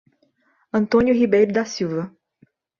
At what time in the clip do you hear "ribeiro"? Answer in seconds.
1.13-1.53